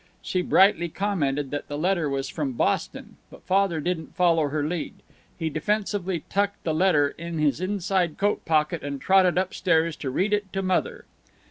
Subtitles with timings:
[0.23, 3.17] She brightly commented that the letter was from Boston.
[3.29, 4.95] But Father didn't follow her lead.
[5.37, 10.09] He defensively tucked the letter in his inside coat pocket and trotted up stairs to
[10.09, 11.05] read it to Mother.